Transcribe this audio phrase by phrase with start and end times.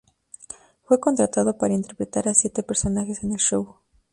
[0.85, 3.75] Fue contratado para interpretar a siete personajes en el show.